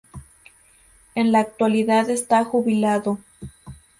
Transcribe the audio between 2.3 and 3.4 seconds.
jubilado.